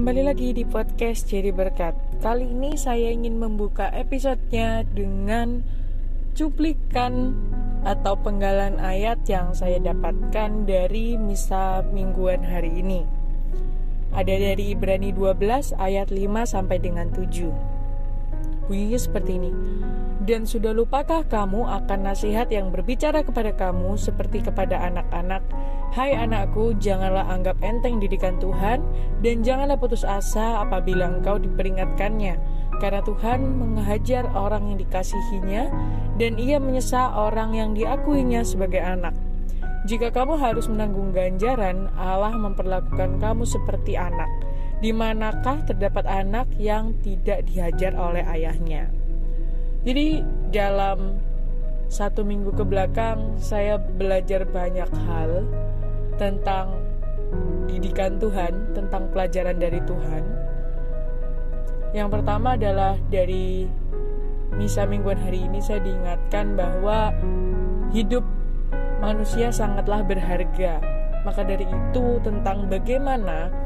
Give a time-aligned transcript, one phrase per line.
[0.00, 1.92] kembali lagi di podcast Jadi Berkat.
[2.24, 5.60] Kali ini saya ingin membuka episodenya dengan
[6.32, 7.36] cuplikan
[7.84, 13.04] atau penggalan ayat yang saya dapatkan dari misa mingguan hari ini.
[14.16, 17.52] Ada dari Ibrani 12 ayat 5 sampai dengan 7.
[18.70, 19.50] Bunyinya seperti ini.
[20.22, 25.42] Dan sudah lupakah kamu akan nasihat yang berbicara kepada kamu seperti kepada anak-anak?
[25.90, 28.78] Hai anakku, janganlah anggap enteng didikan Tuhan
[29.26, 32.38] dan janganlah putus asa apabila engkau diperingatkannya.
[32.78, 35.66] Karena Tuhan menghajar orang yang dikasihinya
[36.22, 39.18] dan ia menyesa orang yang diakuinya sebagai anak.
[39.90, 44.30] Jika kamu harus menanggung ganjaran, Allah memperlakukan kamu seperti anak.
[44.80, 48.88] Di manakah terdapat anak yang tidak dihajar oleh ayahnya?
[49.84, 51.20] Jadi dalam
[51.92, 55.44] satu minggu ke belakang saya belajar banyak hal
[56.16, 56.80] tentang
[57.68, 60.24] didikan Tuhan, tentang pelajaran dari Tuhan.
[61.92, 63.68] Yang pertama adalah dari
[64.56, 67.12] misa mingguan hari ini saya diingatkan bahwa
[67.92, 68.24] hidup
[69.04, 70.80] manusia sangatlah berharga.
[71.20, 73.59] Maka dari itu tentang bagaimana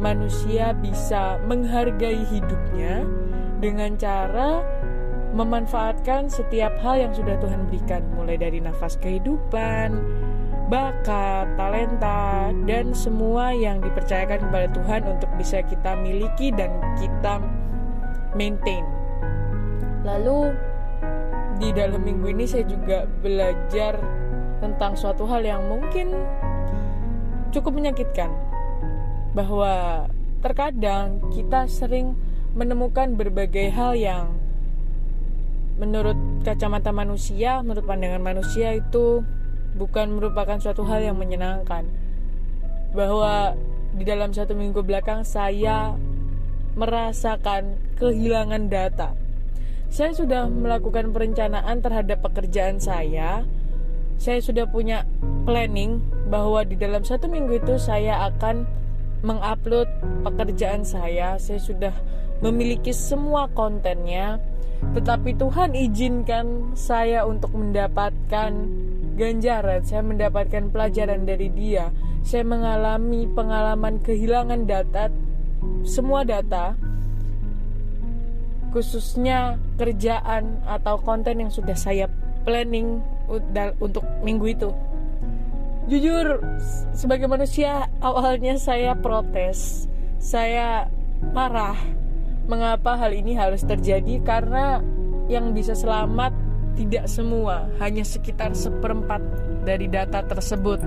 [0.00, 3.04] manusia bisa menghargai hidupnya
[3.60, 4.64] dengan cara
[5.30, 9.94] memanfaatkan setiap hal yang sudah Tuhan berikan, mulai dari nafas kehidupan,
[10.66, 17.38] bakat, talenta, dan semua yang dipercayakan kepada Tuhan untuk bisa kita miliki dan kita
[18.34, 18.82] maintain.
[20.02, 20.56] Lalu
[21.62, 24.00] di dalam minggu ini saya juga belajar
[24.58, 26.10] tentang suatu hal yang mungkin
[27.54, 28.49] cukup menyakitkan
[29.30, 30.06] bahwa
[30.40, 32.18] terkadang kita sering
[32.56, 34.34] menemukan berbagai hal yang
[35.78, 39.24] menurut kacamata manusia, menurut pandangan manusia itu
[39.78, 41.86] bukan merupakan suatu hal yang menyenangkan.
[42.92, 43.54] Bahwa
[43.94, 45.94] di dalam satu minggu belakang saya
[46.74, 49.14] merasakan kehilangan data.
[49.90, 53.42] Saya sudah melakukan perencanaan terhadap pekerjaan saya.
[54.20, 55.08] Saya sudah punya
[55.48, 55.98] planning
[56.30, 58.68] bahwa di dalam satu minggu itu saya akan
[59.20, 59.88] mengupload
[60.24, 61.36] pekerjaan saya.
[61.36, 61.94] Saya sudah
[62.40, 64.40] memiliki semua kontennya
[64.80, 68.50] tetapi Tuhan izinkan saya untuk mendapatkan
[69.14, 71.92] ganjaran, saya mendapatkan pelajaran dari Dia.
[72.24, 75.12] Saya mengalami pengalaman kehilangan data,
[75.84, 76.74] semua data,
[78.72, 82.08] khususnya kerjaan atau konten yang sudah saya
[82.42, 83.04] planning
[83.78, 84.70] untuk minggu itu.
[85.90, 86.38] Jujur,
[86.94, 89.90] sebagai manusia, awalnya saya protes,
[90.22, 90.86] saya
[91.34, 91.74] marah
[92.50, 94.18] Mengapa hal ini harus terjadi?
[94.26, 94.82] Karena
[95.30, 96.34] yang bisa selamat
[96.74, 99.22] tidak semua, hanya sekitar seperempat
[99.62, 100.82] dari data tersebut.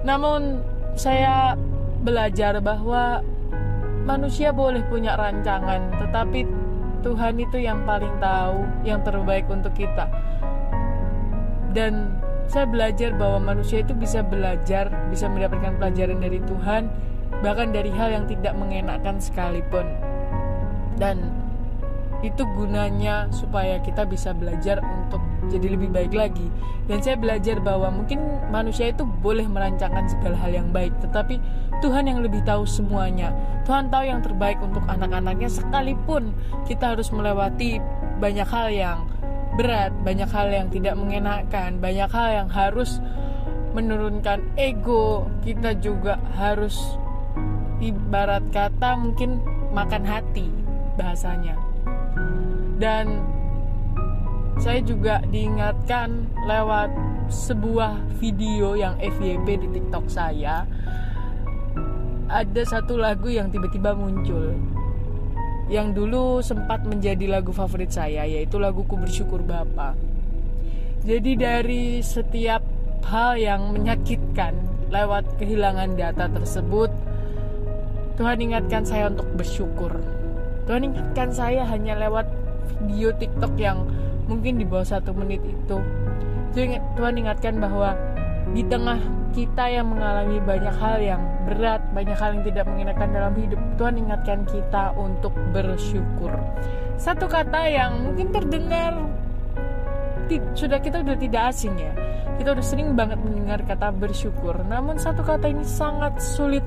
[0.00, 0.64] Namun,
[0.96, 1.60] saya
[2.00, 3.20] belajar bahwa
[4.08, 6.48] manusia boleh punya rancangan, tetapi
[7.04, 10.08] Tuhan itu yang paling tahu yang terbaik untuk kita.
[11.76, 12.16] Dan
[12.50, 16.90] saya belajar bahwa manusia itu bisa belajar, bisa mendapatkan pelajaran dari Tuhan,
[17.46, 19.86] bahkan dari hal yang tidak mengenakan sekalipun.
[20.98, 21.30] Dan
[22.26, 26.50] itu gunanya supaya kita bisa belajar untuk jadi lebih baik lagi.
[26.90, 28.18] Dan saya belajar bahwa mungkin
[28.50, 31.38] manusia itu boleh merancangkan segala hal yang baik tetapi
[31.80, 33.30] Tuhan yang lebih tahu semuanya.
[33.64, 36.34] Tuhan tahu yang terbaik untuk anak-anaknya sekalipun
[36.66, 37.78] kita harus melewati
[38.18, 38.98] banyak hal yang
[39.60, 42.96] berat banyak hal yang tidak mengenakan banyak hal yang harus
[43.76, 45.28] menurunkan ego.
[45.44, 46.80] Kita juga harus
[47.84, 49.44] ibarat kata mungkin
[49.76, 50.48] makan hati
[50.96, 51.60] bahasanya.
[52.80, 53.20] Dan
[54.56, 56.88] saya juga diingatkan lewat
[57.28, 60.64] sebuah video yang FYP di TikTok saya.
[62.32, 64.56] Ada satu lagu yang tiba-tiba muncul
[65.70, 69.94] yang dulu sempat menjadi lagu favorit saya yaitu laguku bersyukur Bapa.
[71.06, 72.60] Jadi dari setiap
[73.06, 74.52] hal yang menyakitkan
[74.90, 76.90] lewat kehilangan data tersebut
[78.20, 79.96] Tuhan ingatkan saya untuk bersyukur
[80.68, 82.28] Tuhan ingatkan saya hanya lewat
[82.86, 83.86] video TikTok yang
[84.30, 85.78] mungkin di bawah satu menit itu.
[86.94, 87.98] Tuhan ingatkan bahwa
[88.50, 88.98] di tengah
[89.30, 93.94] kita yang mengalami banyak hal yang berat, banyak hal yang tidak mengenakan dalam hidup, Tuhan
[93.98, 96.34] ingatkan kita untuk bersyukur.
[96.98, 98.98] Satu kata yang mungkin terdengar
[100.54, 101.90] sudah kita sudah tidak asing ya.
[102.38, 104.54] Kita udah sering banget mendengar kata bersyukur.
[104.62, 106.62] Namun satu kata ini sangat sulit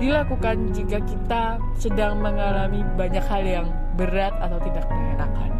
[0.00, 5.50] dilakukan jika kita sedang mengalami banyak hal yang berat atau tidak mengenakan.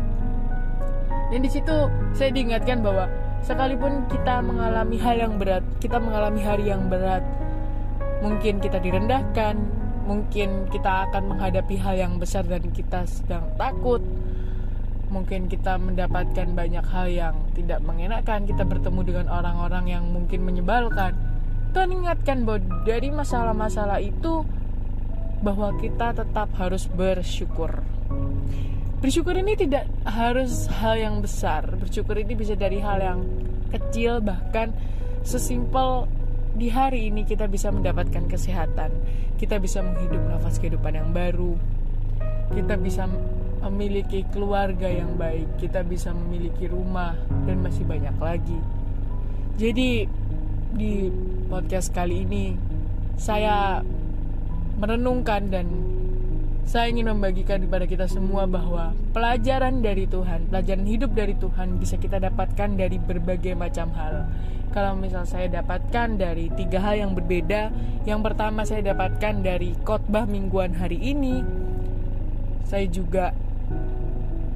[1.31, 1.77] Dan di situ
[2.17, 3.07] saya diingatkan bahwa
[3.45, 7.23] sekalipun kita mengalami hal yang berat, kita mengalami hari yang berat,
[8.25, 9.55] mungkin kita direndahkan,
[10.09, 14.01] mungkin kita akan menghadapi hal yang besar dan kita sedang takut
[15.15, 21.15] mungkin kita mendapatkan banyak hal yang tidak mengenakan kita bertemu dengan orang-orang yang mungkin menyebalkan.
[21.71, 24.43] Tuhan ingatkan bahwa dari masalah-masalah itu
[25.39, 27.79] bahwa kita tetap harus bersyukur
[29.05, 31.77] bersyukur ini tidak harus hal yang besar.
[31.77, 33.21] Bersyukur ini bisa dari hal yang
[33.69, 34.73] kecil bahkan
[35.21, 36.09] sesimpel
[36.57, 38.97] di hari ini kita bisa mendapatkan kesehatan.
[39.37, 41.53] Kita bisa menghidup nafas kehidupan yang baru.
[42.57, 43.05] Kita bisa
[43.69, 47.13] memiliki keluarga yang baik, kita bisa memiliki rumah,
[47.45, 48.57] dan masih banyak lagi.
[49.61, 50.09] Jadi,
[50.73, 51.13] di
[51.53, 52.57] podcast kali ini,
[53.21, 53.85] saya
[54.81, 55.94] merenungkan dan
[56.65, 62.01] saya ingin membagikan kepada kita semua bahwa pelajaran dari Tuhan, pelajaran hidup dari Tuhan bisa
[62.01, 64.27] kita dapatkan dari berbagai macam hal.
[64.73, 67.71] Kalau misal saya dapatkan dari tiga hal yang berbeda,
[68.09, 71.47] yang pertama saya dapatkan dari khotbah mingguan hari ini,
[72.67, 73.31] saya juga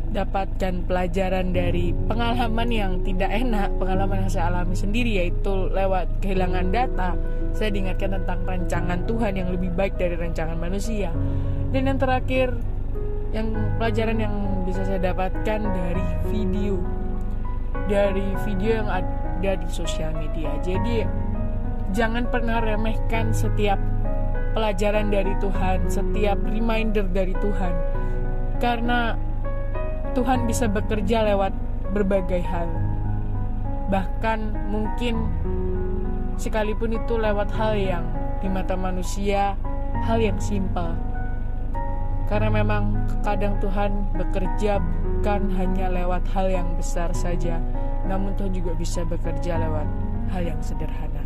[0.09, 6.73] dapatkan pelajaran dari pengalaman yang tidak enak, pengalaman yang saya alami sendiri yaitu lewat kehilangan
[6.73, 7.15] data.
[7.53, 11.13] Saya diingatkan tentang rancangan Tuhan yang lebih baik dari rancangan manusia.
[11.69, 12.57] Dan yang terakhir,
[13.37, 14.35] yang pelajaran yang
[14.65, 16.81] bisa saya dapatkan dari video,
[17.89, 20.49] dari video yang ada di sosial media.
[20.65, 21.05] Jadi
[21.93, 23.77] jangan pernah remehkan setiap
[24.57, 27.75] pelajaran dari Tuhan, setiap reminder dari Tuhan.
[28.59, 29.15] Karena
[30.17, 31.53] Tuhan bisa bekerja lewat
[31.93, 32.69] berbagai hal.
[33.93, 34.39] Bahkan
[34.73, 35.15] mungkin
[36.41, 38.05] sekalipun itu lewat hal yang
[38.41, 39.57] di mata manusia
[40.05, 41.08] hal yang simpel.
[42.29, 47.57] Karena memang kadang Tuhan bekerja bukan hanya lewat hal yang besar saja,
[48.05, 49.89] namun Tuhan juga bisa bekerja lewat
[50.37, 51.25] hal yang sederhana.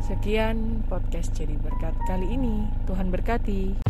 [0.00, 2.68] Sekian podcast jadi berkat kali ini.
[2.88, 3.84] Tuhan berkati.